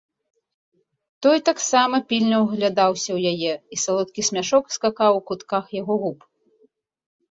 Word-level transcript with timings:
Той 1.25 1.37
таксама 1.49 1.95
пільна 2.13 2.37
ўглядаўся 2.45 3.07
ў 3.17 3.37
яе, 3.37 3.53
і 3.73 3.83
салодкі 3.85 4.21
смяшок 4.33 4.65
скакаў 4.81 5.13
у 5.23 5.27
кутках 5.33 5.63
яго 5.83 5.93
губ. 6.05 6.31